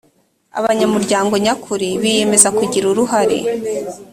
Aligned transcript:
abanyamuryango 0.59 1.33
nyakuri 1.45 1.87
biyemeza 2.01 2.49
kugira 2.57 2.85
uruhare 2.91 3.39